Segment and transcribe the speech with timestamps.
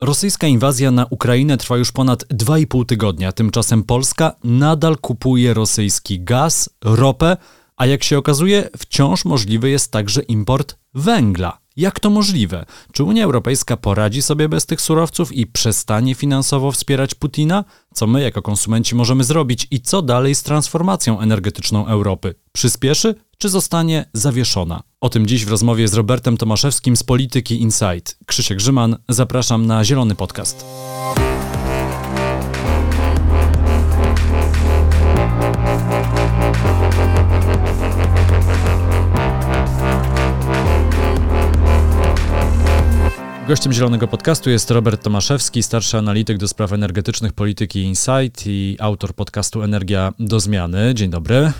[0.00, 3.32] Rosyjska inwazja na Ukrainę trwa już ponad 2,5 tygodnia.
[3.32, 7.36] Tymczasem Polska nadal kupuje rosyjski gaz, ropę,
[7.76, 11.58] a jak się okazuje, wciąż możliwy jest także import węgla.
[11.76, 12.64] Jak to możliwe?
[12.92, 17.64] Czy Unia Europejska poradzi sobie bez tych surowców i przestanie finansowo wspierać Putina?
[17.94, 22.34] Co my jako konsumenci możemy zrobić i co dalej z transformacją energetyczną Europy?
[22.52, 24.82] Przyspieszy czy zostanie zawieszona?
[25.00, 28.18] O tym dziś w rozmowie z Robertem Tomaszewskim z Polityki Insight.
[28.26, 30.64] Krzysiek Grzyman, zapraszam na Zielony Podcast.
[43.48, 49.14] Gościem Zielonego Podcastu jest Robert Tomaszewski, starszy analityk do spraw energetycznych polityki Insight i autor
[49.14, 50.94] podcastu Energia do Zmiany.
[50.94, 51.52] Dzień dobry.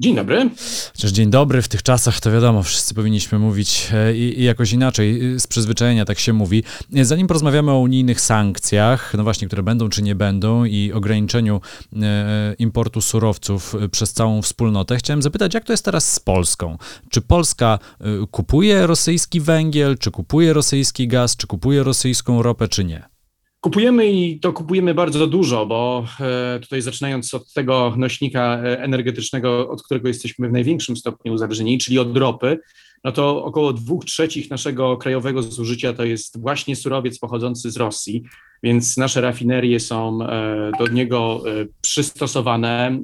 [0.00, 0.50] Dzień dobry.
[0.92, 4.72] Chociaż dzień dobry w tych czasach, to wiadomo, wszyscy powinniśmy mówić e, i, i, jakoś
[4.72, 6.64] inaczej, z przyzwyczajenia tak się mówi.
[7.02, 11.60] Zanim porozmawiamy o unijnych sankcjach, no właśnie, które będą czy nie będą i ograniczeniu
[12.02, 16.78] e, importu surowców e, przez całą wspólnotę, chciałem zapytać, jak to jest teraz z Polską?
[17.10, 22.84] Czy Polska e, kupuje rosyjski węgiel, czy kupuje rosyjski gaz, czy kupuje rosyjską ropę, czy
[22.84, 23.17] nie?
[23.60, 29.70] Kupujemy i to kupujemy bardzo dużo, bo e, tutaj zaczynając od tego nośnika e, energetycznego,
[29.70, 32.58] od którego jesteśmy w największym stopniu uzależnieni, czyli od ropy,
[33.04, 38.22] no to około dwóch trzecich naszego krajowego zużycia to jest właśnie surowiec pochodzący z Rosji,
[38.62, 41.42] więc nasze rafinerie są e, do niego
[41.80, 43.00] przystosowane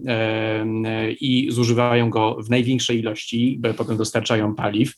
[1.20, 4.92] i zużywają go w największej ilości, bo potem dostarczają paliw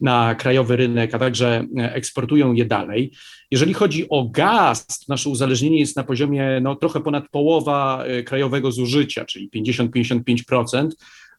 [0.00, 3.12] na krajowy rynek, a także eksportują je dalej.
[3.50, 8.72] Jeżeli chodzi o gaz, nasze uzależnienie jest na poziomie no, trochę ponad połowa e, krajowego
[8.72, 10.88] zużycia, czyli 50-55%.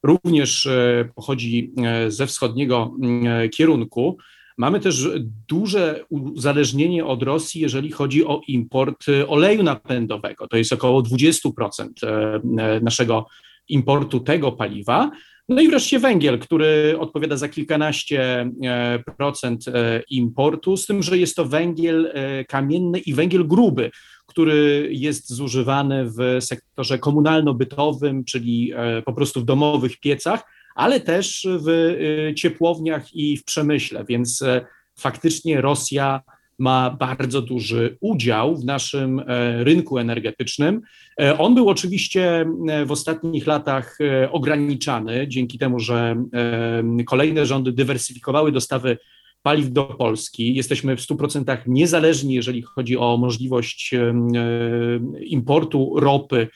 [0.02, 4.16] Również e, pochodzi e, ze wschodniego mm, kierunku.
[4.56, 5.08] Mamy też
[5.48, 10.48] duże uzależnienie od Rosji, jeżeli chodzi o import oleju napędowego.
[10.48, 11.88] To jest około 20%
[12.82, 13.26] naszego
[13.68, 15.10] importu tego paliwa.
[15.52, 21.18] No i wreszcie węgiel, który odpowiada za kilkanaście e, procent e, importu, z tym, że
[21.18, 23.90] jest to węgiel e, kamienny i węgiel gruby,
[24.26, 28.72] który jest zużywany w sektorze komunalno-bytowym, czyli
[29.04, 31.96] po prostu w domowych piecach, ale też w
[32.36, 34.44] ciepłowniach i w przemyśle, więc
[34.98, 36.20] faktycznie Rosja
[36.58, 40.80] ma bardzo duży udział w naszym e, rynku energetycznym.
[41.20, 43.98] E, on był oczywiście e, w ostatnich latach
[44.30, 46.24] ograniczany dzięki temu, że
[47.06, 48.98] kolejne rządy dywersyfikowały dostawy
[49.42, 50.54] paliw do Polski.
[50.54, 53.94] Jesteśmy w 100% niezależni, jeżeli chodzi o możliwość
[55.20, 56.48] importu ropy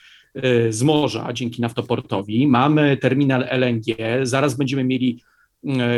[0.69, 2.47] z morza dzięki naftoportowi.
[2.47, 5.21] Mamy terminal LNG, zaraz będziemy mieli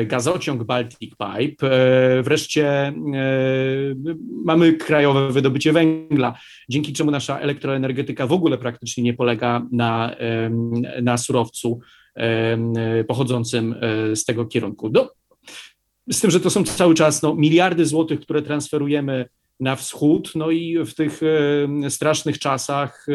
[0.05, 1.71] gazociąg Baltic Pipe.
[1.71, 2.93] E, wreszcie e,
[4.45, 6.39] mamy krajowe wydobycie węgla,
[6.69, 10.15] dzięki czemu nasza elektroenergetyka w ogóle praktycznie nie polega na,
[11.01, 11.79] na surowcu
[13.07, 13.75] pochodzącym
[14.15, 14.89] z tego kierunku.
[14.89, 15.11] Do,
[16.11, 19.25] z tym, że to są cały czas no, miliardy złotych, które transferujemy
[19.59, 21.21] na wschód, no i w tych
[21.89, 23.05] strasznych czasach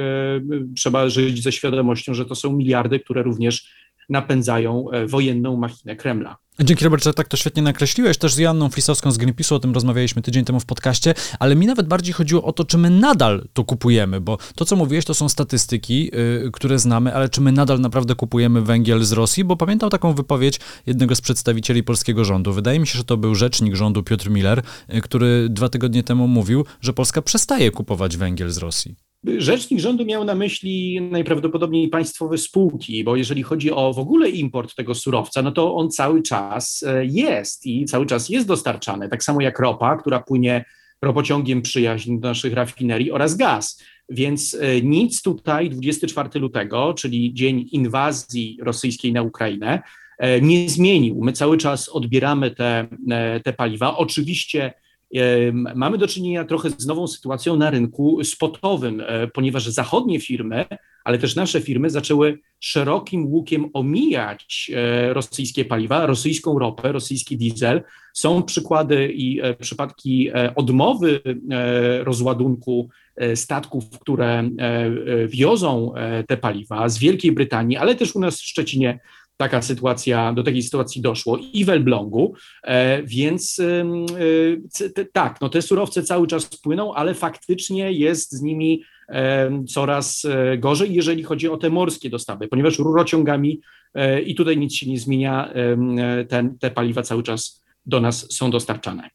[0.76, 3.68] trzeba żyć ze świadomością, że to są miliardy, które również
[4.08, 6.36] napędzają e, wojenną machinę Kremla.
[6.60, 8.18] Dzięki Robert, że tak to świetnie nakreśliłeś.
[8.18, 11.66] Też z Janną Flisowską z Greenpeace'u o tym rozmawialiśmy tydzień temu w podcaście, ale mi
[11.66, 15.14] nawet bardziej chodziło o to, czy my nadal to kupujemy, bo to, co mówiłeś, to
[15.14, 19.44] są statystyki, yy, które znamy, ale czy my nadal naprawdę kupujemy węgiel z Rosji?
[19.44, 22.52] Bo pamiętam taką wypowiedź jednego z przedstawicieli polskiego rządu.
[22.52, 26.28] Wydaje mi się, że to był rzecznik rządu Piotr Miller, yy, który dwa tygodnie temu
[26.28, 29.03] mówił, że Polska przestaje kupować węgiel z Rosji.
[29.38, 34.74] Rzecznik rządu miał na myśli najprawdopodobniej państwowe spółki, bo jeżeli chodzi o w ogóle import
[34.74, 39.08] tego surowca, no to on cały czas e, jest i cały czas jest dostarczany.
[39.08, 40.64] Tak samo jak ropa, która płynie
[41.02, 43.82] ropociągiem przyjaźń do naszych rafinerii oraz gaz.
[44.08, 49.82] Więc e, nic tutaj 24 lutego, czyli dzień inwazji rosyjskiej na Ukrainę,
[50.18, 51.20] e, nie zmienił.
[51.22, 52.86] My cały czas odbieramy te,
[53.44, 53.96] te paliwa.
[53.96, 54.72] Oczywiście
[55.74, 60.64] Mamy do czynienia trochę z nową sytuacją na rynku spotowym, e, ponieważ zachodnie firmy,
[61.04, 67.82] ale też nasze firmy zaczęły szerokim łukiem omijać e, rosyjskie paliwa, rosyjską ropę, rosyjski diesel.
[68.12, 71.20] Są przykłady i e, przypadki odmowy
[72.00, 72.88] rozładunku
[73.34, 74.50] statków, które
[75.26, 75.92] wiozą
[76.28, 79.00] te paliwa z Wielkiej Brytanii, ale też u nas w Szczecinie
[79.36, 85.62] taka sytuacja, do takiej sytuacji doszło i w Elblągu, e, więc e, tak, no te
[85.62, 88.82] surowce cały czas płyną, ale faktycznie jest z nimi
[89.68, 93.60] coraz e, gorzej, jeżeli chodzi o te morskie dostawy, ponieważ rurociągami
[94.26, 95.52] i tutaj nic się nie zmienia,
[96.60, 99.10] te paliwa cały czas do nas są dostarczane.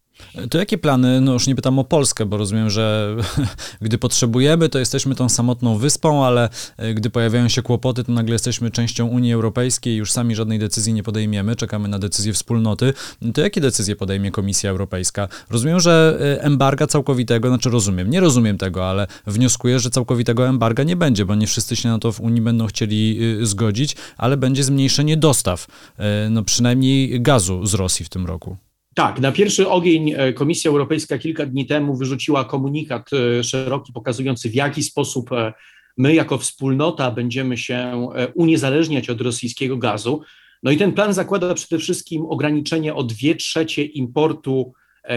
[0.50, 3.16] To jakie plany, no już nie pytam o Polskę, bo rozumiem, że
[3.82, 8.34] gdy potrzebujemy, to jesteśmy tą samotną wyspą, ale e, gdy pojawiają się kłopoty, to nagle
[8.34, 12.94] jesteśmy częścią Unii Europejskiej i już sami żadnej decyzji nie podejmiemy, czekamy na decyzję wspólnoty.
[13.34, 15.28] To jakie decyzje podejmie Komisja Europejska?
[15.50, 20.84] Rozumiem, że e, embarga całkowitego, znaczy rozumiem, nie rozumiem tego, ale wnioskuję, że całkowitego embarga
[20.84, 24.38] nie będzie, bo nie wszyscy się na to w Unii będą chcieli e, zgodzić, ale
[24.38, 25.68] będzie zmniejszenie dostaw,
[26.30, 28.69] no przynajmniej gazu z Rosji w tym roku.
[29.00, 34.50] Tak, na pierwszy ogień e, Komisja Europejska kilka dni temu wyrzuciła komunikat e, szeroki pokazujący,
[34.50, 35.54] w jaki sposób e,
[35.98, 40.22] my jako wspólnota będziemy się uniezależniać od rosyjskiego gazu.
[40.64, 44.74] No i ten plan zakłada przede wszystkim ograniczenie o dwie trzecie importu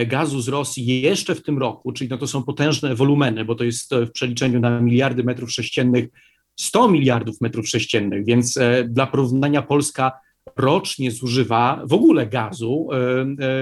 [0.06, 3.64] gazu z Rosji jeszcze w tym roku, czyli no to są potężne wolumeny, bo to
[3.64, 6.08] jest w przeliczeniu na miliardy metrów sześciennych
[6.56, 8.58] 100 miliardów metrów sześciennych, więc
[8.88, 10.12] dla porównania Polska
[10.56, 12.96] rocznie zużywa w ogóle gazu e,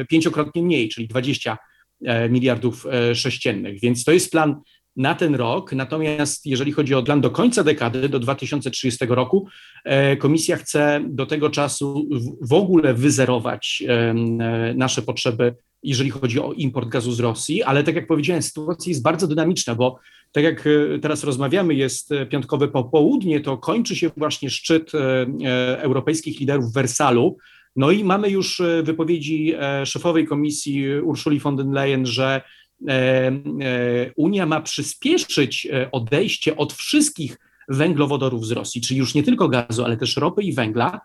[0.00, 1.58] e, pięciokrotnie mniej, czyli 20
[2.04, 3.80] e, miliardów sześciennych.
[3.80, 4.56] Więc to jest plan
[4.96, 5.72] na ten rok.
[5.72, 9.48] Natomiast jeżeli chodzi o plan do końca dekady, do 2030 roku,
[10.18, 12.08] komisja chce do tego czasu
[12.40, 13.82] w ogóle wyzerować
[14.74, 17.62] nasze potrzeby, jeżeli chodzi o import gazu z Rosji.
[17.62, 19.98] Ale tak jak powiedziałem, sytuacja jest bardzo dynamiczna, bo
[20.32, 25.26] tak jak e, teraz rozmawiamy, jest e, piątkowe popołudnie, to kończy się właśnie szczyt e,
[25.82, 27.36] europejskich liderów w Wersalu.
[27.76, 29.54] No i mamy już wypowiedzi
[29.84, 32.40] szefowej komisji Urszuli von der Leyen, że
[34.16, 37.38] Unia ma przyspieszyć odejście od wszystkich
[37.68, 41.00] węglowodorów z Rosji, czyli już nie tylko gazu, ale też ropy i węgla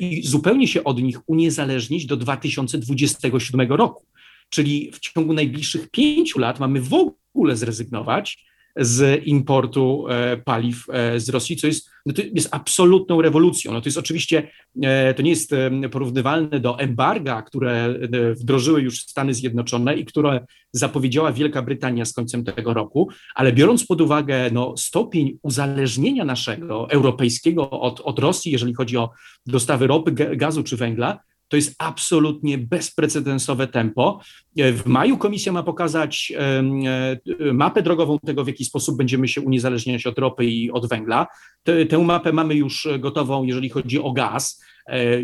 [0.00, 4.04] i zupełnie się od nich uniezależnić do 2027 roku.
[4.48, 11.20] Czyli w ciągu najbliższych pięciu lat mamy w ogóle zrezygnować z importu e, paliw e,
[11.20, 13.72] z Rosji, co jest, no to jest absolutną rewolucją.
[13.72, 14.48] No to jest oczywiście,
[14.82, 15.50] e, to nie jest
[15.90, 17.94] porównywalne do embarga, które
[18.34, 23.86] wdrożyły już Stany Zjednoczone i które zapowiedziała Wielka Brytania z końcem tego roku, ale biorąc
[23.86, 29.10] pod uwagę no, stopień uzależnienia naszego europejskiego od, od Rosji, jeżeli chodzi o
[29.46, 31.18] dostawy ropy, gazu czy węgla,
[31.50, 34.20] to jest absolutnie bezprecedensowe tempo.
[34.58, 39.40] E, w maju komisja ma pokazać e, mapę drogową tego, w jaki sposób będziemy się
[39.40, 41.26] uniezależniać od ropy i od węgla.
[41.88, 44.62] Tę mapę mamy już gotową, jeżeli chodzi o gaz.
[44.88, 45.18] E,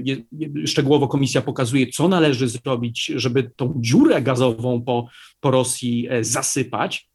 [0.66, 5.08] szczegółowo komisja pokazuje, co należy zrobić, żeby tą dziurę gazową po,
[5.40, 7.08] po Rosji zasypać.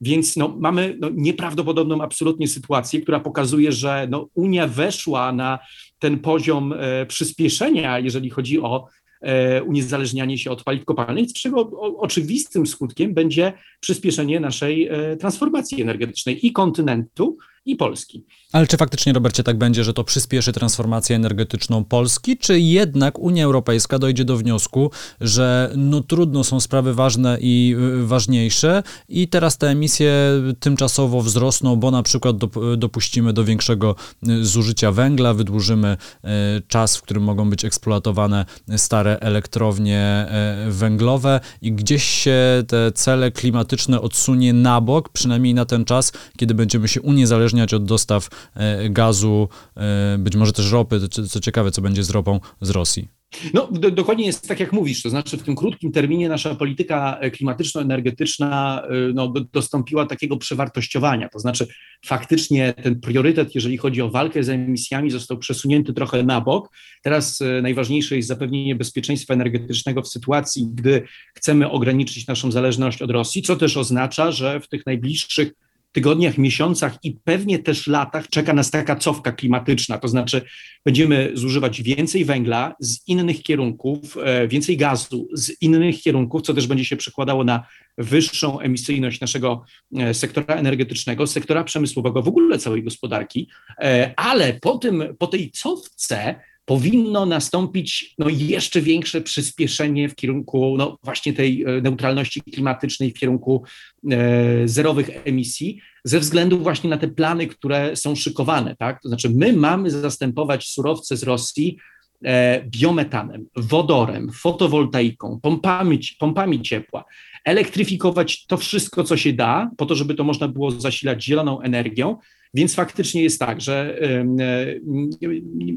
[0.00, 5.58] Więc no, mamy no, nieprawdopodobną absolutnie sytuację, która pokazuje, że no, Unia weszła na
[6.04, 8.88] ten poziom e, przyspieszenia, jeżeli chodzi o
[9.20, 15.82] e, uniezależnianie się od paliw kopalnych, z czego oczywistym skutkiem będzie przyspieszenie naszej e, transformacji
[15.82, 18.24] energetycznej i kontynentu, i Polski.
[18.52, 23.44] Ale czy faktycznie, Robercie, tak będzie, że to przyspieszy transformację energetyczną Polski, czy jednak Unia
[23.44, 24.90] Europejska dojdzie do wniosku,
[25.20, 30.14] że no trudno są sprawy ważne i y, ważniejsze i teraz te emisje
[30.60, 32.36] tymczasowo wzrosną, bo na przykład
[32.76, 33.96] dopuścimy do większego
[34.28, 36.28] y, zużycia węgla, wydłużymy y,
[36.68, 38.44] czas, w którym mogą być eksploatowane
[38.76, 40.26] stare elektrownie
[40.68, 46.54] węglowe i gdzieś się te cele klimatyczne odsunie na bok, przynajmniej na ten czas, kiedy
[46.54, 51.70] będziemy się uniezależniać uzależniać od dostaw e, gazu, e, być może też ropy, co ciekawe,
[51.70, 53.08] co będzie z ropą z Rosji.
[53.54, 57.20] No, do, dokładnie jest tak, jak mówisz, to znaczy w tym krótkim terminie nasza polityka
[57.32, 58.82] klimatyczno-energetyczna
[59.14, 61.66] no, do, dostąpiła takiego przewartościowania, to znaczy
[62.06, 66.68] faktycznie ten priorytet, jeżeli chodzi o walkę z emisjami, został przesunięty trochę na bok.
[67.02, 71.02] Teraz najważniejsze jest zapewnienie bezpieczeństwa energetycznego w sytuacji, gdy
[71.34, 75.52] chcemy ograniczyć naszą zależność od Rosji, co też oznacza, że w tych najbliższych
[75.94, 80.42] tygodniach, miesiącach i pewnie też latach czeka nas taka cofka klimatyczna, to znaczy
[80.84, 86.66] będziemy zużywać więcej węgla z innych kierunków, e, więcej gazu z innych kierunków, co też
[86.66, 87.66] będzie się przekładało na
[87.98, 89.64] wyższą emisyjność naszego
[89.96, 93.48] e, sektora energetycznego, sektora przemysłowego, w ogóle całej gospodarki,
[93.78, 100.74] e, ale po, tym, po tej cofce powinno nastąpić no, jeszcze większe przyspieszenie w kierunku
[100.78, 103.64] no, właśnie tej e, neutralności klimatycznej, w kierunku
[104.10, 108.76] e, zerowych emisji, ze względu właśnie na te plany, które są szykowane.
[108.76, 109.02] Tak?
[109.02, 111.78] To znaczy, my mamy zastępować surowce z Rosji
[112.24, 117.04] e, biometanem, wodorem, fotowoltaiką, pompami, pompami ciepła,
[117.44, 122.16] elektryfikować to wszystko, co się da, po to, żeby to można było zasilać zieloną energią,
[122.54, 123.98] więc faktycznie jest tak, że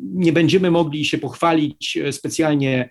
[0.02, 2.90] nie będziemy mogli się pochwalić e, specjalnie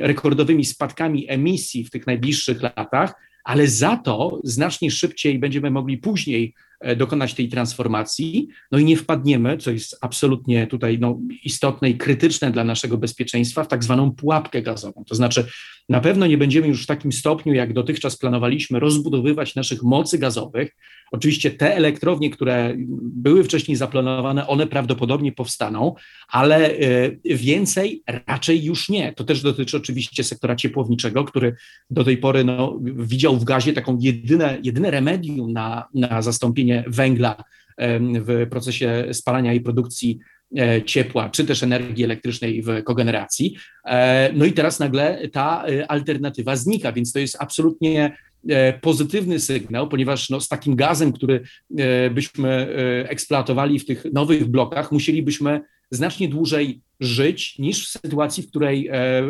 [0.00, 3.14] rekordowymi spadkami emisji w tych najbliższych latach,
[3.44, 8.96] ale za to znacznie szybciej będziemy mogli później e, dokonać tej transformacji, no i nie
[8.96, 14.12] wpadniemy, co jest absolutnie tutaj no, istotne i krytyczne dla naszego bezpieczeństwa, w tak zwaną
[14.12, 15.04] pułapkę gazową.
[15.08, 15.46] To znaczy,
[15.88, 20.76] na pewno nie będziemy już w takim stopniu, jak dotychczas planowaliśmy, rozbudowywać naszych mocy gazowych.
[21.12, 25.94] Oczywiście te elektrownie, które były wcześniej zaplanowane, one prawdopodobnie powstaną,
[26.28, 29.12] ale e, więcej raczej już nie.
[29.12, 31.56] To też dotyczy oczywiście sektora ciepłowniczego, który
[31.90, 37.44] do tej pory no, widział w gazie taką jedyne, jedyne remedium na, na zastąpienie węgla
[38.20, 40.18] w procesie spalania i produkcji
[40.58, 43.56] e, ciepła, czy też energii elektrycznej w kogeneracji.
[43.84, 48.16] E, no i teraz nagle ta alternatywa znika, więc to jest absolutnie
[48.80, 51.42] pozytywny sygnał, ponieważ no, z takim gazem, który
[52.10, 52.68] byśmy
[53.08, 55.60] eksploatowali w tych nowych blokach, musielibyśmy
[55.90, 59.22] znacznie dłużej żyć niż w sytuacji, w której e,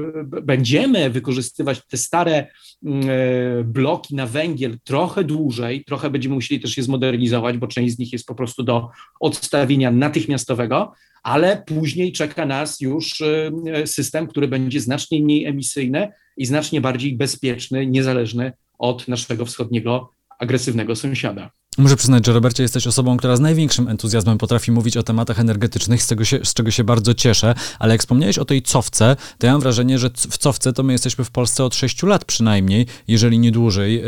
[0.43, 2.47] będziemy wykorzystywać te stare
[2.85, 7.95] mm, e, bloki na węgiel trochę dłużej, trochę będziemy musieli też je zmodernizować, bo część
[7.95, 8.89] z nich jest po prostu do
[9.21, 10.93] odstawienia natychmiastowego,
[11.23, 17.17] ale później czeka nas już e, system, który będzie znacznie mniej emisyjny i znacznie bardziej
[17.17, 21.51] bezpieczny, niezależny od naszego wschodniego agresywnego sąsiada.
[21.79, 26.03] Muszę przyznać, że Robercie jesteś osobą, która z największym entuzjazmem potrafi mówić o tematach energetycznych,
[26.03, 29.53] z, się, z czego się bardzo cieszę, ale jak wspomniałeś o tej cofce, to ja
[29.53, 33.39] mam wrażenie, że w cofce to my jesteśmy w Polsce od 6 lat przynajmniej, jeżeli
[33.39, 34.05] nie dłużej, e,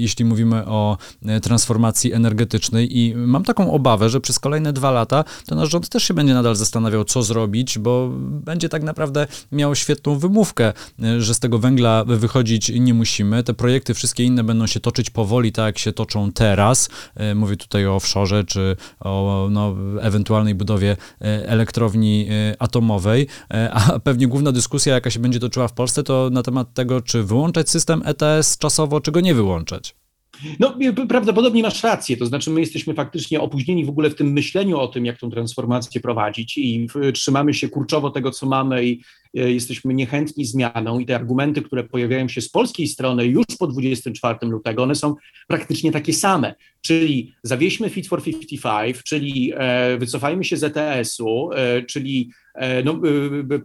[0.00, 5.24] jeśli mówimy o e, transformacji energetycznej i mam taką obawę, że przez kolejne dwa lata
[5.46, 9.74] to nasz rząd też się będzie nadal zastanawiał, co zrobić, bo będzie tak naprawdę miał
[9.74, 13.42] świetną wymówkę, e, że z tego węgla wychodzić nie musimy.
[13.42, 16.88] Te projekty wszystkie inne będą się toczyć powoli, tak jak się toczą teraz.
[17.14, 23.26] E, mówię tutaj o offshore, czy o no, ewentualnej budowie e, elektrowni e, atomowej,
[23.72, 27.22] a pewnie główna dyskusja, jaka się będzie toczyła w Polsce, to na temat tego, czy
[27.22, 29.94] wyłączać system ETS czasowo, czy go nie wyłączać.
[30.60, 30.74] No,
[31.08, 34.88] prawdopodobnie masz rację, to znaczy my jesteśmy faktycznie opóźnieni w ogóle w tym myśleniu o
[34.88, 39.00] tym, jak tą transformację prowadzić i trzymamy się kurczowo tego, co mamy i
[39.34, 44.38] jesteśmy niechętni zmianą i te argumenty, które pojawiają się z polskiej strony już po 24
[44.42, 45.14] lutego, one są
[45.48, 46.54] praktycznie takie same.
[46.80, 52.30] Czyli zawieźmy Fit for 55, czyli e, wycofajmy się z ETS-u, e, czyli
[52.84, 53.00] no,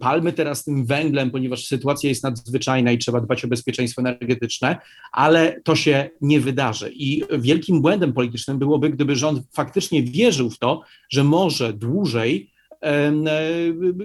[0.00, 4.76] palmy teraz tym węglem, ponieważ sytuacja jest nadzwyczajna i trzeba dbać o bezpieczeństwo energetyczne,
[5.12, 6.92] ale to się nie wydarzy.
[6.94, 12.49] I wielkim błędem politycznym byłoby, gdyby rząd faktycznie wierzył w to, że może dłużej E,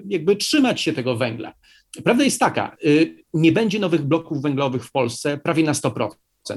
[0.10, 1.54] jakby trzymać się tego węgla.
[2.04, 6.10] Prawda jest taka, y, nie będzie nowych bloków węglowych w Polsce prawie na 100%.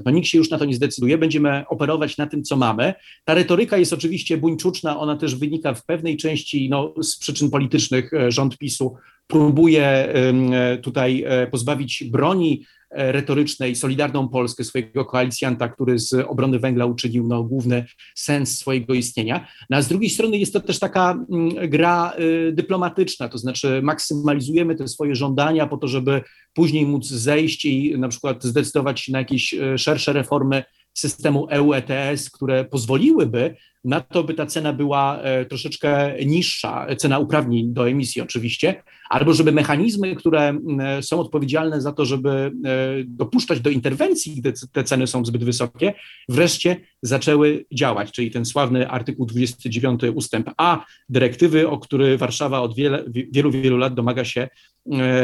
[0.04, 2.94] No nikt się już na to nie zdecyduje, będziemy operować na tym, co mamy.
[3.24, 8.14] Ta retoryka jest oczywiście buńczuczna, ona też wynika w pewnej części no, z przyczyn politycznych.
[8.14, 8.96] E, rząd PiSu
[9.28, 16.86] próbuje e, tutaj pozbawić broni E, retorycznej, Solidarną Polskę, swojego koalicjanta, który z obrony węgla
[16.86, 19.48] uczynił no, główny sens swojego istnienia.
[19.70, 23.80] No, a z drugiej strony jest to też taka mm, gra y, dyplomatyczna, to znaczy
[23.82, 26.22] maksymalizujemy te swoje żądania po to, żeby
[26.54, 30.64] później móc zejść i na przykład zdecydować się na jakieś szersze reformy
[30.98, 37.18] systemu EU ETS, które pozwoliłyby na to, by ta cena była e, troszeczkę niższa, cena
[37.18, 40.58] uprawnień do emisji oczywiście, albo żeby mechanizmy, które
[41.00, 42.50] są odpowiedzialne za to, żeby e,
[43.06, 45.94] dopuszczać do interwencji, gdy te ceny są zbyt wysokie,
[46.28, 52.74] wreszcie zaczęły działać, czyli ten sławny artykuł 29 ustęp A dyrektywy, o który Warszawa od
[52.76, 54.48] wiele, wielu, wielu lat domaga się e,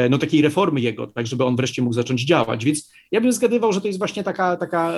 [0.09, 2.65] no, takiej reformy jego, tak żeby on wreszcie mógł zacząć działać.
[2.65, 4.93] Więc ja bym zgadywał, że to jest właśnie taka, taka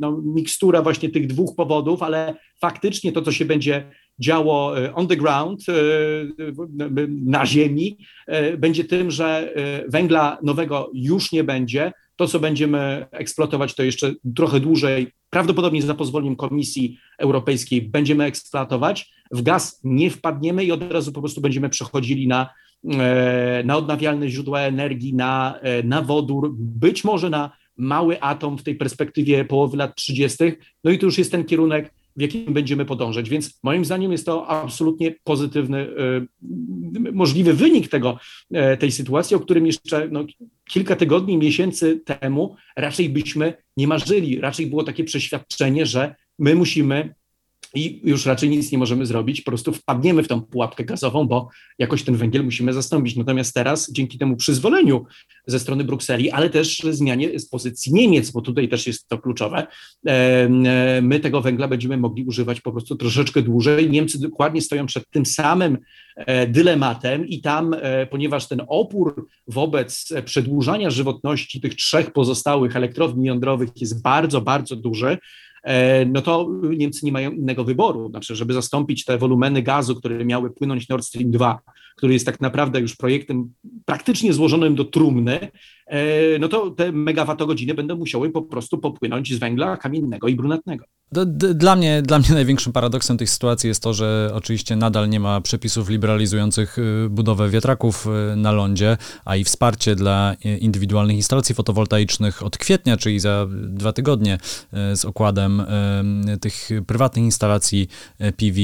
[0.00, 5.06] no, mikstura właśnie tych dwóch powodów, ale faktycznie to, co się będzie działo e, on
[5.06, 5.72] the ground, e,
[7.08, 9.54] na ziemi, e, będzie tym, że
[9.88, 11.92] węgla nowego już nie będzie.
[12.16, 19.12] To, co będziemy eksploatować, to jeszcze trochę dłużej, prawdopodobnie za pozwoleniem Komisji Europejskiej, będziemy eksploatować.
[19.30, 22.48] W gaz nie wpadniemy i od razu po prostu będziemy przechodzili na,
[23.64, 29.44] na odnawialne źródła energii, na, na wodór, być może na mały atom w tej perspektywie
[29.44, 30.44] połowy lat 30.
[30.84, 33.30] No i to już jest ten kierunek, w jakim będziemy podążać.
[33.30, 38.18] Więc moim zdaniem jest to absolutnie pozytywny, y, możliwy wynik tego,
[38.52, 40.24] e, tej sytuacji, o którym jeszcze no,
[40.70, 44.40] kilka tygodni, miesięcy temu raczej byśmy nie marzyli.
[44.40, 47.14] Raczej było takie przeświadczenie, że my musimy
[47.74, 51.48] i już raczej nic nie możemy zrobić, po prostu wpadniemy w tą pułapkę gazową, bo
[51.78, 53.16] jakoś ten węgiel musimy zastąpić.
[53.16, 55.06] Natomiast teraz, dzięki temu przyzwoleniu
[55.46, 59.66] ze strony Brukseli, ale też zmianie z pozycji Niemiec, bo tutaj też jest to kluczowe,
[61.02, 63.90] my tego węgla będziemy mogli używać po prostu troszeczkę dłużej.
[63.90, 65.78] Niemcy dokładnie stoją przed tym samym
[66.16, 73.26] e, dylematem i tam, e, ponieważ ten opór wobec przedłużania żywotności tych trzech pozostałych elektrowni
[73.26, 75.18] jądrowych jest bardzo, bardzo duży,
[76.06, 78.10] no to Niemcy nie mają innego wyboru.
[78.10, 81.60] Znaczy, żeby zastąpić te wolumeny gazu, które miały płynąć Nord Stream 2,
[81.96, 83.52] który jest tak naprawdę już projektem
[83.84, 85.50] praktycznie złożonym do trumny,
[85.88, 90.84] E, no to te megawattogodziny będą musiały po prostu popłynąć z węgla kamiennego i brunatnego.
[91.54, 95.40] Dla mnie, dla mnie największym paradoksem tej sytuacji jest to, że oczywiście nadal nie ma
[95.40, 101.54] przepisów liberalizujących y, budowę wiatraków y, na lądzie, a i wsparcie dla y, indywidualnych instalacji
[101.54, 104.38] fotowoltaicznych od kwietnia, czyli za dwa tygodnie
[104.94, 105.62] z okładem
[106.40, 107.88] tych prywatnych instalacji
[108.18, 108.60] PV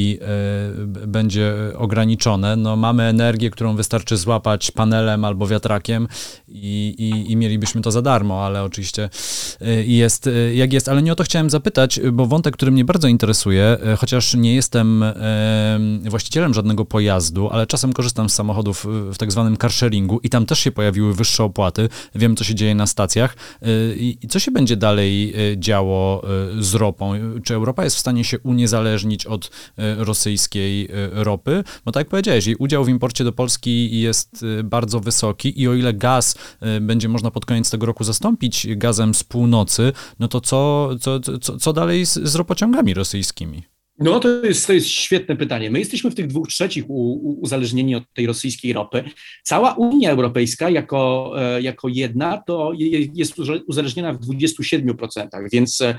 [1.06, 2.56] będzie ograniczone.
[2.56, 6.08] No, mamy energię, którą wystarczy złapać panelem albo wiatrakiem
[6.48, 9.10] i, i i, mielibyśmy to za darmo, ale oczywiście
[9.84, 10.88] jest jak jest.
[10.88, 14.54] Ale nie o to chciałem zapytać, bo wątek, który mnie bardzo interesuje, y, chociaż nie
[14.54, 15.04] jestem
[16.10, 20.58] właścicielem żadnego pojazdu, ale czasem korzystam z samochodów w tak zwanym carsharingu i tam też
[20.58, 21.88] się pojawiły wyższe opłaty.
[22.14, 23.36] Wiem, co się dzieje na stacjach.
[23.96, 26.22] I co się będzie dalej działo
[26.58, 27.12] z ropą?
[27.44, 29.50] Czy Europa jest w stanie się uniezależnić od
[29.96, 31.64] rosyjskiej ropy?
[31.84, 35.74] Bo tak jak powiedziałeś, jej udział w imporcie do Polski jest bardzo wysoki i o
[35.74, 36.34] ile gaz
[36.80, 41.58] będzie można pod koniec tego roku zastąpić gazem z północy, no to co, co, co,
[41.58, 43.62] co dalej z, z ropociągami rosyjskimi?
[43.98, 45.70] No to jest, to jest świetne pytanie.
[45.70, 49.04] My jesteśmy w tych dwóch trzecich uzależnieni od tej rosyjskiej ropy.
[49.42, 52.72] Cała Unia Europejska jako, e, jako jedna to
[53.14, 55.98] jest uzależniona w 27%, więc e,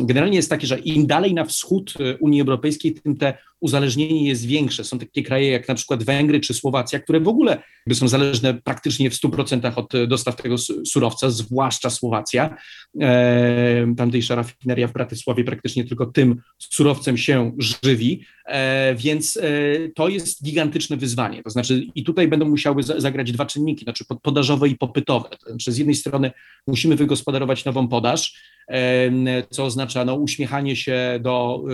[0.00, 4.46] generalnie jest takie, że im dalej na wschód e, Unii Europejskiej, tym te uzależnienie jest
[4.46, 4.84] większe.
[4.84, 9.10] Są takie kraje jak na przykład Węgry czy Słowacja, które w ogóle są zależne praktycznie
[9.10, 10.56] w 100% od dostaw tego
[10.86, 12.56] surowca, zwłaszcza Słowacja.
[13.96, 19.40] Tamtejsza rafineria w Bratysławie praktycznie tylko tym surowcem się żywi, e, więc e,
[19.94, 21.42] to jest gigantyczne wyzwanie.
[21.42, 25.28] To znaczy, i tutaj będą musiały zagrać dwa czynniki, znaczy podażowe i popytowe.
[25.28, 26.30] To znaczy, z jednej strony
[26.66, 28.54] musimy wygospodarować nową podaż,
[29.50, 31.64] co oznacza no, uśmiechanie się do,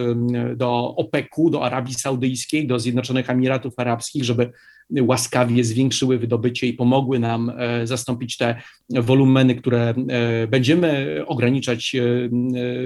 [0.56, 4.52] do OPEC-u, do Arabii Saudyjskiej, do Zjednoczonych Emiratów Arabskich, żeby
[5.00, 12.00] łaskawie zwiększyły wydobycie i pomogły nam e, zastąpić te wolumeny, które e, będziemy ograniczać e,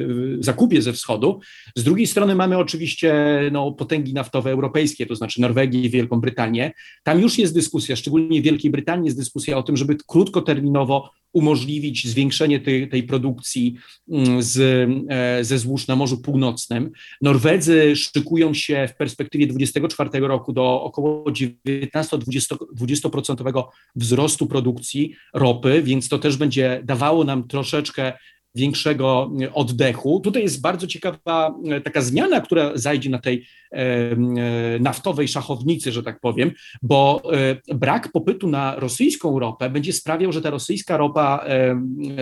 [0.07, 1.41] w zakupie ze wschodu.
[1.77, 3.15] Z drugiej strony mamy oczywiście
[3.53, 6.73] no, potęgi naftowe europejskie, to znaczy Norwegię i Wielką Brytanię.
[7.03, 12.07] Tam już jest dyskusja, szczególnie w Wielkiej Brytanii jest dyskusja o tym, żeby krótkoterminowo umożliwić
[12.09, 13.75] zwiększenie tej, tej produkcji
[14.11, 14.88] mm, z,
[15.47, 16.90] ze złóż na Morzu Północnym.
[17.23, 21.31] Norwedzy szykują się w perspektywie 2024 roku do około
[21.94, 23.64] 19-20%
[23.96, 28.12] wzrostu produkcji ropy, więc to też będzie dawało nam troszeczkę
[28.54, 30.20] większego oddechu.
[30.20, 34.16] Tutaj jest bardzo ciekawa e, taka zmiana, która zajdzie na tej e, e,
[34.80, 36.52] naftowej szachownicy, że tak powiem,
[36.83, 37.22] bo
[37.74, 41.44] brak popytu na rosyjską ropę będzie sprawiał, że ta rosyjska ropa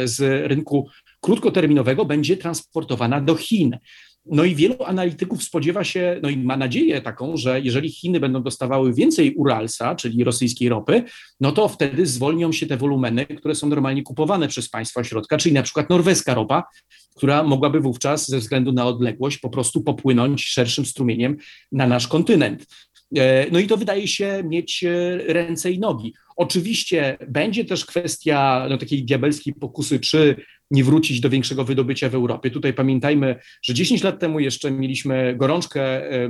[0.05, 0.89] z rynku
[1.21, 3.79] krótkoterminowego będzie transportowana do Chin.
[4.27, 8.43] No i wielu analityków spodziewa się, no i ma nadzieję taką, że jeżeli Chiny będą
[8.43, 11.05] dostawały więcej Uralsa, czyli rosyjskiej ropy,
[11.41, 15.55] no to wtedy zwolnią się te wolumeny, które są normalnie kupowane przez państwa środka, czyli
[15.55, 16.65] na przykład norweska ropa,
[17.15, 21.37] która mogłaby wówczas ze względu na odległość po prostu popłynąć szerszym strumieniem
[21.73, 22.67] na nasz kontynent.
[23.19, 26.15] E, no i to wydaje się mieć e, ręce i nogi.
[26.37, 30.37] Oczywiście będzie też kwestia no, takiej diabelskiej pokusy, czy
[30.71, 32.51] nie wrócić do większego wydobycia w Europie.
[32.51, 36.29] Tutaj pamiętajmy, że 10 lat temu jeszcze mieliśmy gorączkę e,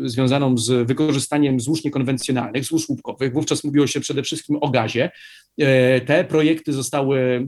[0.00, 3.32] związaną z wykorzystaniem złóż niekonwencjonalnych, złóż łupkowych.
[3.32, 5.10] Wówczas mówiło się przede wszystkim o gazie.
[6.06, 7.46] Te projekty zostały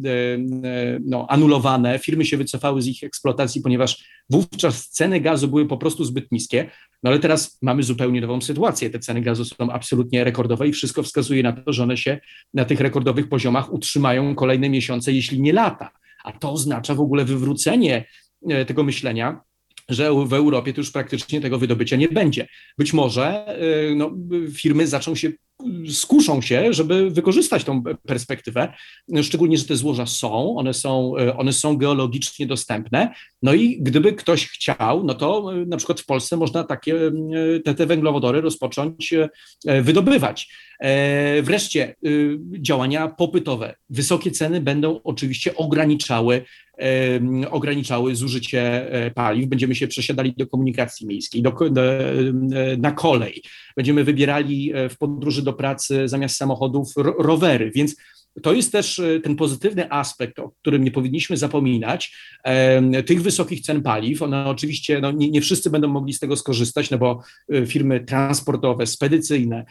[1.04, 6.04] no, anulowane, firmy się wycofały z ich eksploatacji, ponieważ wówczas ceny gazu były po prostu
[6.04, 6.70] zbyt niskie.
[7.02, 8.90] No ale teraz mamy zupełnie nową sytuację.
[8.90, 12.20] Te ceny gazu są absolutnie rekordowe i wszystko wskazuje na to, że one się
[12.54, 15.90] na tych rekordowych poziomach utrzymają kolejne miesiące, jeśli nie lata.
[16.24, 18.04] A to oznacza w ogóle wywrócenie
[18.48, 19.40] e, tego myślenia,
[19.88, 22.48] że w Europie to już praktycznie tego wydobycia nie będzie.
[22.78, 24.10] Być może e, no,
[24.54, 25.32] firmy zaczą się
[25.90, 28.72] skuszą się, żeby wykorzystać tą perspektywę,
[29.22, 34.48] szczególnie, że te złoża są, one są, one są geologicznie dostępne, no i gdyby ktoś
[34.48, 36.94] chciał, no to na przykład w Polsce można takie,
[37.64, 39.14] te, te węglowodory rozpocząć
[39.82, 40.48] wydobywać.
[40.80, 43.74] E, wreszcie y, działania popytowe.
[43.90, 46.44] Wysokie ceny będą oczywiście ograniczały
[47.50, 49.48] ograniczały zużycie e, paliw.
[49.48, 51.82] Będziemy się przesiadali do komunikacji miejskiej, do, do,
[52.78, 53.42] na kolej.
[53.76, 57.96] Będziemy wybierali w podróży do pracy zamiast samochodów rowery, więc
[58.42, 62.16] to jest też ten pozytywny aspekt, o którym nie powinniśmy zapominać,
[63.06, 64.22] tych wysokich cen paliw.
[64.22, 67.22] One oczywiście, no nie, nie wszyscy będą mogli z tego skorzystać, no bo
[67.66, 69.64] firmy transportowe, spedycyjne,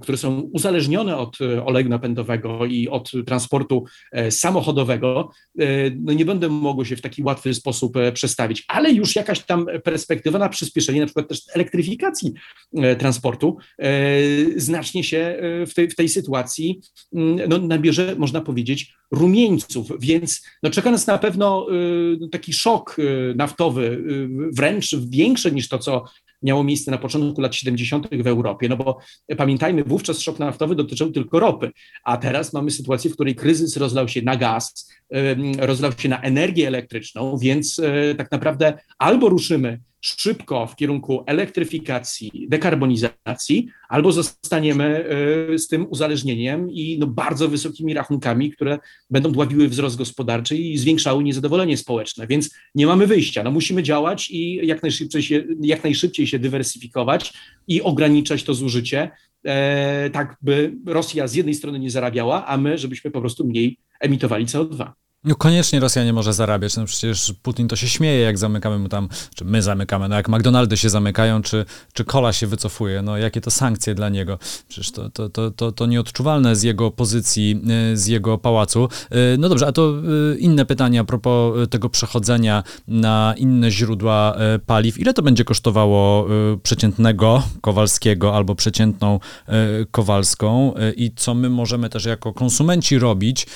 [0.00, 3.84] które są uzależnione od oleju napędowego i od transportu
[4.30, 5.30] samochodowego,
[6.00, 10.38] no nie będą mogły się w taki łatwy sposób przestawić, ale już jakaś tam perspektywa
[10.38, 12.32] na przyspieszenie na przykład też elektryfikacji
[12.98, 13.56] transportu
[14.56, 16.80] znacznie się w tej, w tej sytuacji
[17.14, 21.66] mm, no, nabierze, można powiedzieć, rumieńców, więc no, czeka nas na pewno
[22.24, 26.04] y, taki szok y, naftowy, y, wręcz większy niż to, co
[26.42, 28.08] miało miejsce na początku lat 70.
[28.22, 28.98] w Europie, no bo
[29.36, 31.70] pamiętajmy, wówczas szok naftowy dotyczył tylko ropy,
[32.04, 34.92] a teraz mamy sytuację, w której kryzys rozlał się na gaz,
[35.58, 37.80] rozlał się na energię elektryczną, więc
[38.16, 45.04] tak naprawdę albo ruszymy szybko w kierunku elektryfikacji, dekarbonizacji, albo zostaniemy
[45.50, 48.78] y, z tym uzależnieniem i no bardzo wysokimi rachunkami, które
[49.10, 52.26] będą dławiły wzrost gospodarczy i zwiększały niezadowolenie społeczne.
[52.26, 53.42] Więc nie mamy wyjścia.
[53.42, 57.32] No musimy działać i jak najszybciej się, jak najszybciej się dywersyfikować
[57.68, 59.10] i ograniczać to zużycie, e,
[60.12, 64.46] tak by Rosja z jednej strony nie zarabiała, a my, żebyśmy po prostu mniej emitowali
[64.46, 64.92] CO2.
[65.24, 68.88] No koniecznie Rosja nie może zarabiać, no przecież Putin to się śmieje, jak zamykamy mu
[68.88, 73.16] tam, czy my zamykamy, no jak McDonaldy się zamykają, czy, czy kola się wycofuje, no
[73.16, 77.60] jakie to sankcje dla niego, przecież to, to, to, to, to nieodczuwalne z jego pozycji,
[77.92, 78.88] y, z jego pałacu.
[79.34, 79.94] Y, no dobrze, a to
[80.34, 84.98] y, inne pytanie a propos tego przechodzenia na inne źródła paliw.
[84.98, 86.26] Ile to będzie kosztowało
[86.62, 89.20] przeciętnego Kowalskiego albo przeciętną
[89.90, 93.46] Kowalską i co my możemy też jako konsumenci robić,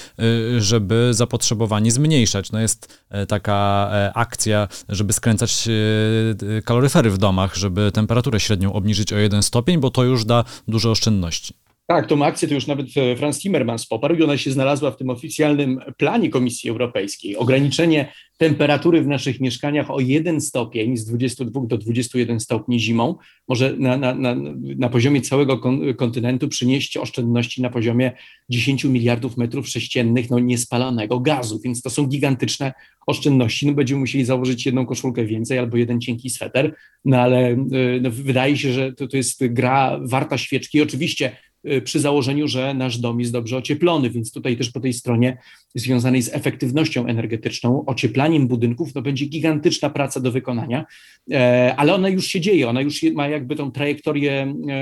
[0.59, 2.53] żeby zapotrzebować zapotrzebowanie zmniejszać.
[2.53, 8.73] No jest e, taka e, akcja, żeby skręcać e, kaloryfery w domach, żeby temperaturę średnią
[8.73, 11.55] obniżyć o jeden stopień, bo to już da dużo oszczędności.
[11.87, 15.11] Tak, tą akcję to już nawet Franz Timmermans poparł i ona się znalazła w tym
[15.11, 17.37] oficjalnym planie Komisji Europejskiej.
[17.37, 23.17] Ograniczenie temperatury w naszych mieszkaniach o 1 stopień z 22 do 21 stopni zimą
[23.49, 24.37] może na, na, na,
[24.77, 25.61] na poziomie całego
[25.97, 28.13] kontynentu przynieść oszczędności na poziomie
[28.49, 32.73] 10 miliardów metrów sześciennych no, niespalonego gazu, więc to są gigantyczne
[33.07, 33.67] oszczędności.
[33.67, 38.11] No, będziemy musieli założyć jedną koszulkę więcej albo jeden cienki sweter, no ale y, no,
[38.11, 40.83] wydaje się, że to, to jest gra warta świeczki.
[40.83, 41.37] Oczywiście
[41.85, 45.39] przy założeniu, że nasz dom jest dobrze ocieplony, więc tutaj też po tej stronie
[45.75, 50.85] związanej z efektywnością energetyczną, ocieplaniem budynków, to będzie gigantyczna praca do wykonania,
[51.31, 54.75] e, ale ona już się dzieje, ona już ma jakby tą trajektorię e,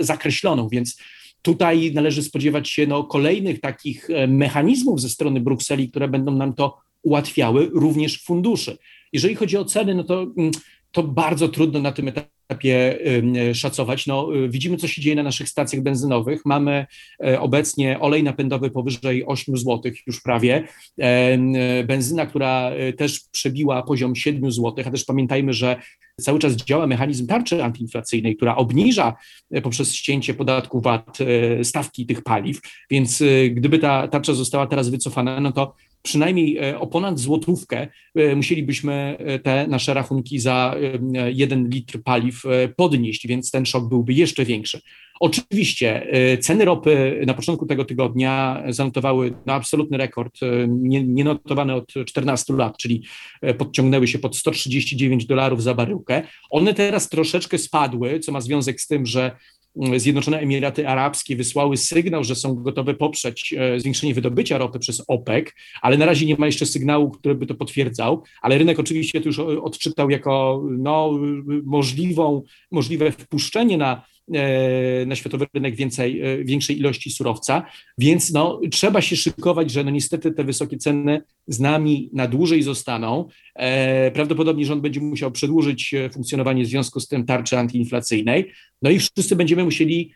[0.00, 0.98] e, zakreśloną, więc
[1.42, 6.76] tutaj należy spodziewać się no, kolejnych takich mechanizmów ze strony Brukseli, które będą nam to
[7.02, 8.78] ułatwiały, również funduszy.
[9.12, 10.50] Jeżeli chodzi o ceny, no to, mm,
[10.92, 12.98] to bardzo trudno na tym etapie etapie
[13.54, 14.06] szacować.
[14.06, 16.44] No, y, widzimy, co się dzieje na naszych stacjach benzynowych.
[16.44, 16.86] Mamy
[17.24, 20.68] e, obecnie olej napędowy powyżej 8 zł już prawie.
[21.84, 25.76] Benzyna, która e, też przebiła poziom 7 zł, a też pamiętajmy, że
[26.20, 29.14] cały czas działa mechanizm tarczy antyinflacyjnej, która obniża
[29.50, 31.18] e, poprzez ścięcie podatku VAT
[31.62, 35.74] stawki tych paliw, więc gdyby ta tarcza została teraz wycofana, no to
[36.06, 40.74] przynajmniej e, o ponad złotówkę e, musielibyśmy e, te nasze rachunki za
[41.26, 42.42] jeden litr paliw
[42.76, 44.80] podnieść, więc ten szok byłby jeszcze większy.
[45.20, 46.06] Oczywiście
[46.40, 50.40] ceny ropy na początku tego tygodnia zanotowały no, absolutny rekord,
[51.04, 53.02] nienotowany nie od 14 lat, czyli
[53.58, 56.22] podciągnęły się pod 139 dolarów za baryłkę.
[56.50, 59.36] One teraz troszeczkę spadły, co ma związek z tym, że
[59.96, 65.46] Zjednoczone Emiraty Arabskie wysłały sygnał, że są gotowe poprzeć e, zwiększenie wydobycia ropy przez OPEC,
[65.82, 69.28] ale na razie nie ma jeszcze sygnału, który by to potwierdzał, ale rynek oczywiście to
[69.28, 71.18] już odczytał jako no,
[71.64, 74.02] możliwą, możliwe wpuszczenie na
[75.06, 77.66] na światowy rynek więcej, e, większej ilości surowca,
[77.98, 82.62] więc no, trzeba się szykować, że no niestety te wysokie ceny z nami na dłużej
[82.62, 83.28] zostaną.
[83.54, 88.98] E, prawdopodobnie rząd będzie musiał przedłużyć funkcjonowanie w związku z tym tarczy antyinflacyjnej, no i
[88.98, 90.12] wszyscy będziemy musieli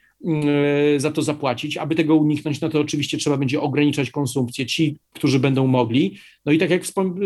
[0.97, 1.77] za to zapłacić.
[1.77, 6.17] Aby tego uniknąć, no to oczywiście trzeba będzie ograniczać konsumpcję, ci, którzy będą mogli.
[6.47, 6.83] No i tak jak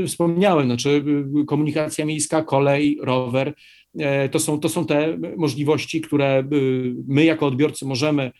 [0.06, 1.04] wspomniałem, znaczy
[1.46, 3.54] komunikacja miejska, kolej, rower,
[3.98, 8.32] E, to są, to są te możliwości, które y, my jako odbiorcy możemy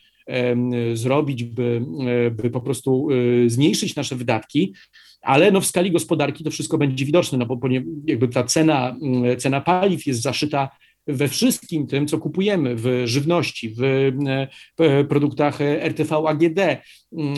[0.93, 4.73] zrobić, by, e, by po prostu y, zmniejszyć nasze wydatki,
[5.21, 7.59] ale no w skali gospodarki to wszystko będzie widoczne, no bo
[8.07, 8.95] jakby ta cena,
[9.37, 10.69] cena paliw jest zaszyta
[11.07, 13.83] we wszystkim tym, co kupujemy w żywności, w
[14.77, 16.59] e, produktach RTV AGD,
[17.17, 17.35] mm,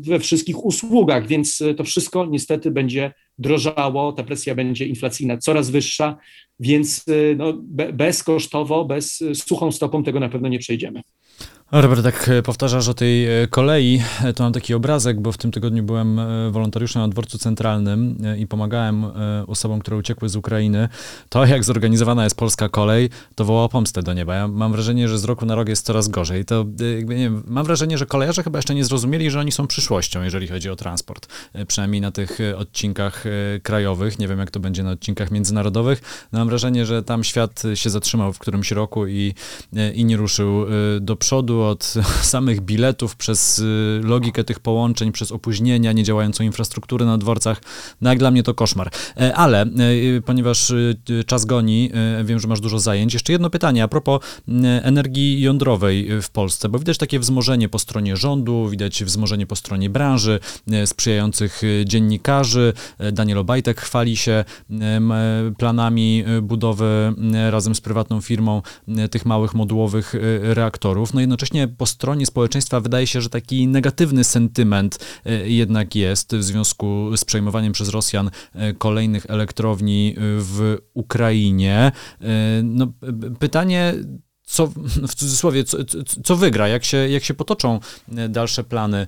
[0.00, 6.16] we wszystkich usługach, więc to wszystko niestety będzie drożało, ta presja będzie inflacyjna coraz wyższa,
[6.60, 7.04] więc
[7.36, 7.52] no,
[7.92, 11.02] bezkosztowo, bez suchą stopą tego na pewno nie przejdziemy.
[11.72, 15.38] Robert, tak e, powtarzasz o tej e, kolei, e, to mam taki obrazek, bo w
[15.38, 19.06] tym tygodniu byłem wolontariuszem na dworcu centralnym i pomagałem
[19.46, 20.88] osobom, które uciekły z Ukrainy.
[21.28, 24.34] To, jak zorganizowana jest polska kolej, to woła pomstę do nieba.
[24.34, 26.44] Ja mam wrażenie, że z roku na rok jest coraz gorzej.
[26.44, 29.66] To jakby, nie wiem, mam wrażenie, że kolejarze chyba jeszcze nie zrozumieli, że oni są
[29.66, 31.28] przyszłością, jeżeli chodzi o transport.
[31.68, 33.24] Przynajmniej na tych odcinkach
[33.62, 34.18] krajowych.
[34.18, 36.28] Nie wiem, jak to będzie na odcinkach międzynarodowych.
[36.32, 39.34] No, mam wrażenie, że tam świat się zatrzymał w którymś roku i,
[39.94, 40.66] i nie ruszył
[41.00, 47.18] do przodu od samych biletów, przez y, logikę tych połączeń, przez opóźnienia, niedziałającą infrastrukturę na
[47.18, 47.62] dworcach.
[48.00, 48.90] No jak dla mnie to koszmar.
[49.16, 49.66] E, ale e,
[50.24, 51.90] ponieważ y, czas goni,
[52.20, 53.14] e, wiem, że masz dużo zajęć.
[53.14, 54.20] Jeszcze jedno pytanie a propos
[54.82, 59.90] energii jądrowej w Polsce, bo widać takie wzmożenie po stronie rządu, widać wzmożenie po stronie
[59.90, 60.40] branży,
[60.86, 62.72] sprzyjających dziennikarzy.
[63.12, 64.44] Daniel Obajtek chwali się
[65.58, 67.14] planami budowy
[67.50, 68.62] razem z prywatną firmą
[69.10, 71.14] tych małych modułowych reaktorów.
[71.14, 76.36] No jednocześnie jednocześnie po stronie społeczeństwa wydaje się, że taki negatywny sentyment e, jednak jest
[76.36, 81.92] w związku z przejmowaniem przez Rosjan e, kolejnych elektrowni w Ukrainie.
[82.20, 82.92] E, no,
[83.38, 83.94] pytanie,
[84.44, 84.66] co,
[85.08, 85.78] w cudzysłowie, co,
[86.24, 87.80] co, wygra, jak się, jak się potoczą
[88.28, 89.06] dalsze plany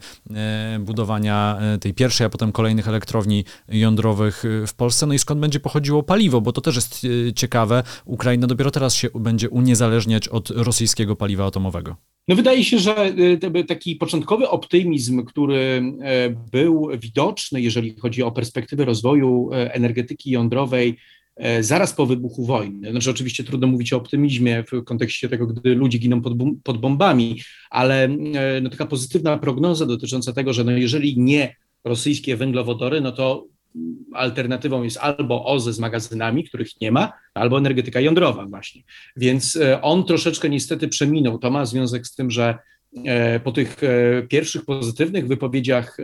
[0.81, 6.03] budowania tej pierwszej, a potem kolejnych elektrowni jądrowych w Polsce, no i skąd będzie pochodziło
[6.03, 7.83] paliwo, bo to też jest ciekawe.
[8.05, 11.96] Ukraina dopiero teraz się będzie uniezależniać od rosyjskiego paliwa atomowego.
[12.30, 13.12] No wydaje się, że
[13.58, 20.30] y, taki początkowy optymizm, który e, był widoczny, jeżeli chodzi o perspektywę rozwoju e, energetyki
[20.30, 20.96] jądrowej
[21.60, 22.90] zaraz po wybuchu wojny.
[22.90, 27.40] Znaczy oczywiście trudno mówić o optymizmie w kontekście tego, gdy ludzie giną pod, pod bombami,
[27.70, 28.08] ale
[28.62, 33.46] no, taka pozytywna prognoza dotycząca tego, że no, jeżeli nie rosyjskie węglowodory, no to
[34.12, 38.82] alternatywą jest albo OZE z magazynami, których nie ma, albo energetyka jądrowa właśnie.
[39.16, 41.38] Więc e, on troszeczkę niestety przeminął.
[41.38, 42.58] To ma związek z tym, że
[43.06, 45.96] e, po tych e, pierwszych pozytywnych wypowiedziach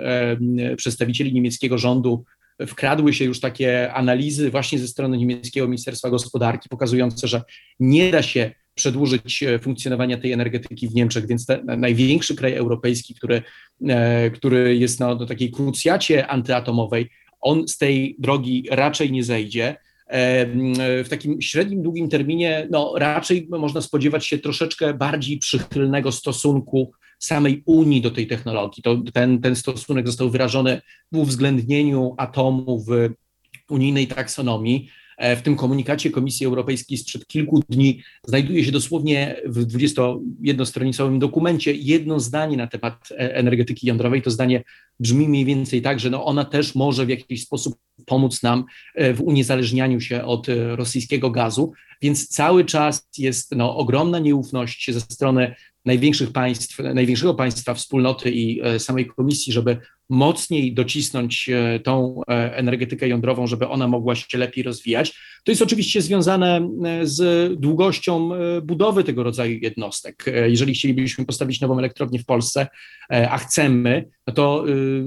[0.77, 2.25] przedstawicieli niemieckiego rządu
[2.67, 7.43] wkradły się już takie analizy właśnie ze strony niemieckiego Ministerstwa Gospodarki, pokazujące, że
[7.81, 13.43] nie da się przedłużyć funkcjonowania tej energetyki w Niemczech, więc ten największy kraj europejski, który,
[14.35, 17.11] który jest na, takiej krucjacie antyatomowej,
[17.41, 19.77] on z tej drogi raczej nie zejdzie.
[21.05, 27.63] W takim średnim, długim terminie, no raczej można spodziewać się troszeczkę bardziej przychylnego stosunku samej
[27.67, 28.83] Unii do tej technologii.
[28.83, 30.81] To, ten, ten stosunek został wyrażony
[31.13, 33.11] w uwzględnieniu atomu w
[33.71, 34.91] unijnej taksonomii.
[35.17, 41.75] E, w tym komunikacie Komisji Europejskiej sprzed kilku dni znajduje się dosłownie w 21-stronicowym dokumencie
[41.75, 44.23] jedno zdanie na temat e, energetyki jądrowej.
[44.23, 44.65] To zdanie
[45.01, 48.65] brzmi mniej więcej tak, że no ona też może w jakiś sposób pomóc nam
[48.95, 55.01] e, w uniezależnianiu się od rosyjskiego gazu, więc cały czas jest no, ogromna nieufność ze
[55.01, 62.57] strony największych państw, największego państwa wspólnoty i samej komisji, żeby mocniej docisnąć e, tą e,
[62.57, 65.19] energetykę jądrową, żeby ona mogła się lepiej rozwijać.
[65.47, 68.31] To jest oczywiście związane e, z długością
[68.63, 70.25] budowy tego rodzaju jednostek.
[70.47, 72.67] Jeżeli chcielibyśmy postawić nową elektrownię w Polsce,
[73.09, 74.65] a chcemy, no to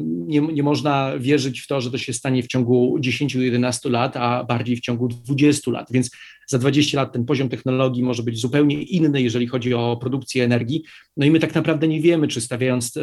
[0.07, 4.43] nie, nie można wierzyć w to, że to się stanie w ciągu 10-11 lat, a
[4.43, 5.87] bardziej w ciągu 20 lat.
[5.91, 6.11] Więc
[6.49, 10.83] za 20 lat ten poziom technologii może być zupełnie inny, jeżeli chodzi o produkcję energii.
[11.17, 12.93] No i my tak naprawdę nie wiemy, czy stawiając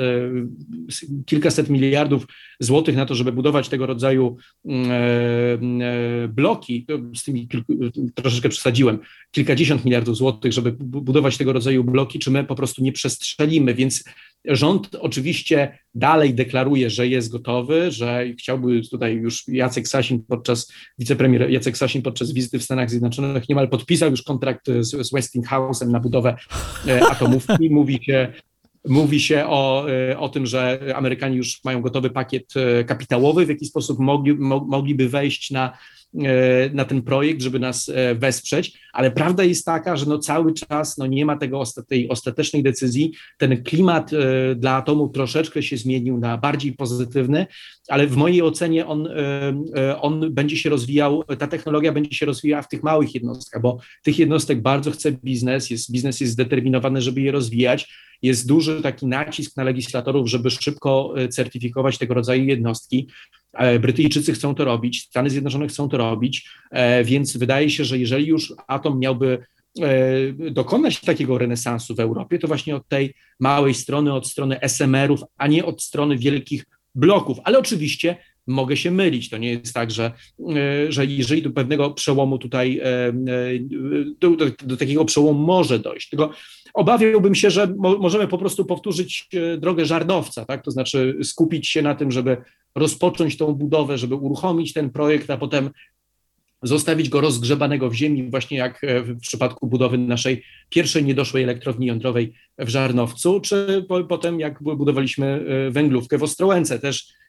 [1.27, 2.27] kilkaset miliardów
[2.61, 4.95] złotych na to, żeby budować tego rodzaju mm, e,
[6.25, 6.87] e, bloki,
[7.27, 7.49] tymi
[8.15, 8.99] troszeczkę przesadziłem,
[9.31, 14.05] kilkadziesiąt miliardów złotych, żeby budować tego rodzaju bloki, czy my po prostu nie przestrzelimy, więc
[14.45, 21.51] rząd oczywiście dalej deklaruje, że jest gotowy, że chciałby tutaj już Jacek Sasin podczas, wicepremier
[21.51, 26.01] Jacek Sasin podczas wizyty w Stanach Zjednoczonych niemal podpisał już kontrakt z, z Westinghouse'em na
[26.01, 26.37] budowę
[26.89, 27.71] e, atomówki.
[27.71, 28.33] Mówi się,
[28.89, 33.49] Mówi się o, e, o tym, że Amerykanie już mają gotowy pakiet e, kapitałowy, w
[33.49, 34.35] jaki sposób mogli,
[34.67, 35.79] mogliby wejść na,
[36.25, 40.99] e, na ten projekt, żeby nas wesprzeć, ale prawda jest taka, że no cały czas
[40.99, 43.13] no nie ma tego tej ostatecznej decyzji.
[43.39, 44.11] Ten klimat
[44.57, 47.47] dla atomu troszeczkę się zmienił na bardziej pozytywny,
[47.89, 49.09] ale w mojej ocenie on,
[50.01, 54.19] on będzie się rozwijał, ta technologia będzie się rozwijała w tych małych jednostkach, bo tych
[54.19, 57.89] jednostek bardzo chce biznes, jest, biznes jest zdeterminowany, żeby je rozwijać
[58.27, 63.09] jest duży taki nacisk na legislatorów, żeby szybko e, certyfikować tego rodzaju jednostki.
[63.53, 67.99] E, Brytyjczycy chcą to robić, Stany Zjednoczone chcą to robić, e, więc wydaje się, że
[67.99, 69.39] jeżeli już atom miałby
[70.51, 75.47] dokonać takiego renesansu w Europie, to właśnie od tej małej strony, od strony SMR-ów, a
[75.47, 77.39] nie od strony wielkich bloków.
[77.45, 79.31] Ale oczywiście mogę się mylić.
[79.31, 80.13] To nie jest tak, że,
[80.89, 82.81] że jeżeli do pewnego przełomu tutaj,
[84.21, 86.09] do, do, do takiego przełomu może dojść.
[86.09, 86.31] Tylko
[86.75, 89.29] obawiałbym się, że mo, możemy po prostu powtórzyć
[89.59, 90.65] drogę żarnowca, tak?
[90.65, 92.37] to znaczy skupić się na tym, żeby
[92.75, 95.71] rozpocząć tą budowę, żeby uruchomić ten projekt, a potem
[96.63, 101.87] zostawić go rozgrzebanego w ziemi, właśnie jak e, w przypadku budowy naszej pierwszej niedoszłej elektrowni
[101.87, 107.26] jądrowej w Żarnowcu, czy po, potem jak budowaliśmy e, węglówkę w Ostrołęce, też e,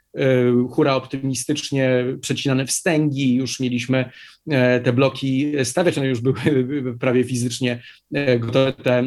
[0.71, 4.11] hura optymistycznie przecinane wstęgi, już mieliśmy
[4.83, 6.35] te bloki stawiać, one już były
[6.99, 7.83] prawie fizycznie
[8.39, 9.03] gotowe, te,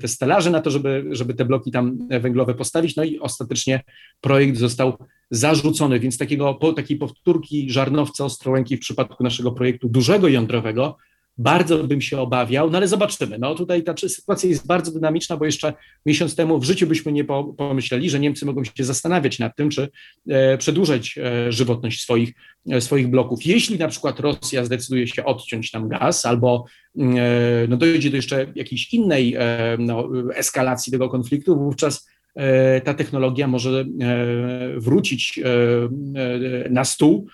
[0.00, 3.82] te stelaże na to, żeby, żeby te bloki tam węglowe postawić, no i ostatecznie
[4.20, 4.98] projekt został
[5.30, 10.96] zarzucony, więc takiego, po, takiej powtórki żarnowca Ostrołęki w przypadku naszego projektu dużego jądrowego
[11.38, 13.38] bardzo bym się obawiał, no ale zobaczymy.
[13.38, 15.72] No tutaj ta sytuacja jest bardzo dynamiczna, bo jeszcze
[16.06, 17.24] miesiąc temu w życiu byśmy nie
[17.56, 19.88] pomyśleli, że Niemcy mogą się zastanawiać nad tym, czy
[20.28, 22.32] e, przedłużać e, żywotność swoich,
[22.70, 23.46] e, swoich bloków.
[23.46, 26.64] Jeśli na przykład Rosja zdecyduje się odciąć tam gaz albo
[26.96, 27.16] mm,
[27.68, 29.36] no, dojdzie do jeszcze jakiejś innej
[29.78, 32.08] no, eskalacji tego konfliktu, wówczas
[32.84, 33.84] ta technologia może
[34.76, 35.40] wrócić
[36.70, 37.26] na stół,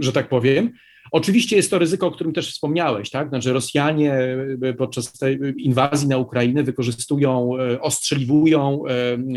[0.00, 0.72] że tak powiem.
[1.10, 3.28] Oczywiście jest to ryzyko, o którym też wspomniałeś, tak?
[3.28, 4.36] Znaczy Rosjanie
[4.78, 8.82] podczas tej inwazji na Ukrainę wykorzystują, ostrzeliwują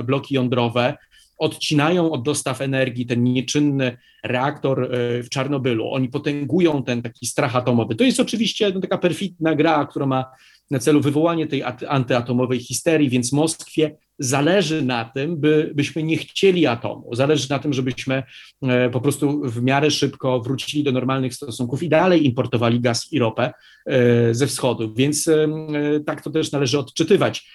[0.04, 0.98] bloki jądrowe,
[1.40, 4.90] odcinają od dostaw energii ten nieczynny reaktor
[5.24, 5.92] w Czarnobylu.
[5.94, 7.96] Oni potęgują ten taki strach atomowy.
[7.96, 10.26] To jest oczywiście no, taka perfidna gra, która ma
[10.72, 16.68] na celu wywołanie tej antyatomowej histerii, więc Moskwie zależy na tym, by, byśmy nie chcieli
[16.68, 17.16] atomu.
[17.16, 18.24] Zależy na tym, żebyśmy
[18.64, 23.20] e, po prostu w miarę szybko wrócili do normalnych stosunków i dalej importowali gaz i
[23.20, 23.54] ropę
[23.86, 24.94] e, ze wschodu.
[24.94, 25.48] Więc e,
[26.06, 27.50] tak to też należy odczytywać.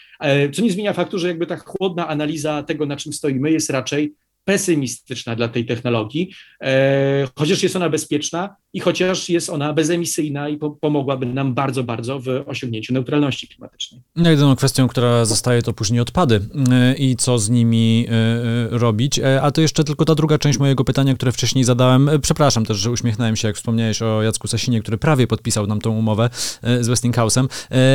[0.52, 4.14] Co nie zmienia faktu, że jakby ta chłodna analiza tego, na czym stoimy, jest raczej
[4.44, 6.30] pesymistyczna dla tej technologii,
[6.60, 11.84] e, chociaż jest ona bezpieczna i chociaż jest ona bezemisyjna i po, pomogłaby nam bardzo,
[11.84, 14.00] bardzo w osiągnięciu neutralności klimatycznej.
[14.16, 19.20] No jedyną kwestią, która zostaje, to później odpady e, i co z nimi e, robić.
[19.42, 22.10] A to jeszcze tylko ta druga część mojego pytania, które wcześniej zadałem.
[22.22, 25.90] Przepraszam też, że uśmiechnąłem się, jak wspomniałeś o Jacku Sasinie, który prawie podpisał nam tą
[25.98, 26.30] umowę
[26.62, 27.48] z Westinghouse'em.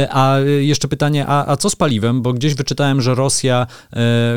[0.10, 2.22] A jeszcze pytanie, a, a co z paliwem?
[2.22, 3.68] Bo gdzieś wyczytałem, że Rosja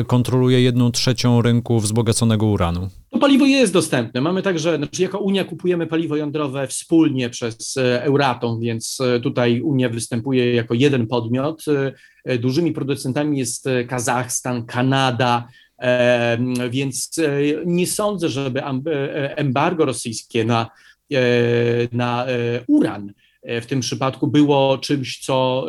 [0.07, 2.89] kontroluje jedną trzecią rynku wzbogaconych wzbogaconego uranu?
[3.09, 4.21] To paliwo jest dostępne.
[4.21, 9.61] Mamy także, znaczy jako Unia kupujemy paliwo jądrowe wspólnie przez e, Euratom, więc e, tutaj
[9.61, 11.65] Unia występuje jako jeden podmiot.
[12.25, 15.47] E, dużymi producentami jest Kazachstan, Kanada,
[16.69, 17.11] więc
[17.65, 18.61] nie sądzę, żeby
[19.35, 20.69] embargo rosyjskie na,
[21.91, 22.25] na
[22.67, 23.13] uran
[23.45, 25.65] w tym przypadku było czymś, co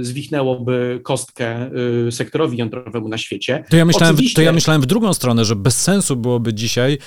[0.00, 1.70] e, zwichnęłoby kostkę
[2.06, 3.64] e, sektorowi jądrowemu na świecie.
[3.70, 4.36] To ja myślałem, Oczywiście...
[4.36, 6.98] to ja myślałem w drugą stronę, że bez sensu byłoby dzisiaj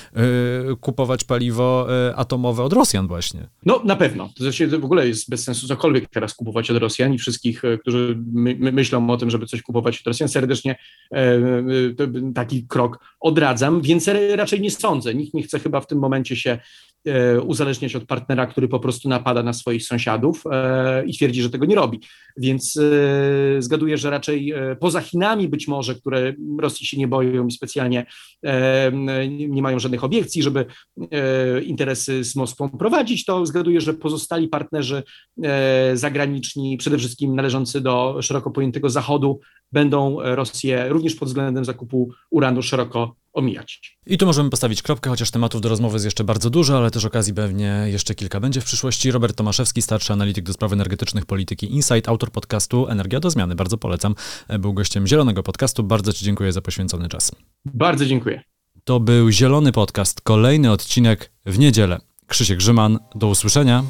[0.80, 3.48] kupować paliwo atomowe od Rosjan właśnie.
[3.66, 4.30] No na pewno.
[4.38, 8.18] To znaczy, w ogóle jest bez sensu cokolwiek teraz kupować od Rosjan i wszystkich, którzy
[8.34, 10.76] my, my myślą o tym, żeby coś kupować od Rosjan, serdecznie
[12.36, 15.16] taki krok odradzam, więc raczej nie sądzę.
[15.16, 16.60] Nikt nie chce chyba w tym momencie się E,
[17.46, 21.66] uzależniać od partnera, który po prostu napada na swoich sąsiadów e, i twierdzi, że tego
[21.66, 22.00] nie robi.
[22.38, 27.52] Więc e, zgaduję, że raczej poza Chinami być może, które Rosji się nie boją i
[27.52, 28.06] specjalnie
[29.30, 30.66] nie mają żadnych obiekcji, żeby
[31.64, 35.04] interesy z Moskwą prowadzić, to zgaduję, że pozostali partnerzy
[35.94, 39.40] zagraniczni, przede wszystkim należący do szeroko pojętego Zachodu,
[39.72, 43.98] będą Rosję również pod względem zakupu uranu szeroko omijać.
[44.06, 47.06] I tu możemy postawić kropkę, chociaż tematów do rozmowy jest jeszcze bardzo dużo, ale też
[47.06, 49.12] okazji pewnie jeszcze kilka będzie w przyszłości.
[49.12, 53.56] Robert Tomaszewski, starszy analityk do spraw energetycznych polityki Insight, autor podcastu Energia do Zmiany.
[53.56, 54.16] Bardzo polecam.
[54.60, 55.84] Był gościem Zielonego Podcastu.
[55.84, 57.32] Bardzo Ci dziękuję za poświęcony czas.
[57.66, 58.42] Bardzo dziękuję.
[58.84, 62.00] To był Zielony Podcast, kolejny odcinek w niedzielę.
[62.28, 63.84] Krzysiek Grzyman, do usłyszenia.